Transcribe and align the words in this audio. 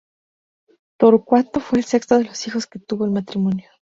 Torcuato 0.97 1.59
fue 1.59 1.77
el 1.77 1.85
sexto 1.85 2.17
de 2.17 2.23
los 2.23 2.47
hijos 2.47 2.65
que 2.65 2.79
tuvo 2.79 3.05
el 3.05 3.11
matrimonio. 3.11 3.69